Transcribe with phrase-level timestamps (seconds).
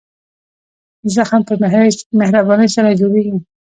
[1.13, 1.53] زخم په
[2.19, 3.35] مهربانۍ سره ژر جوړېږي.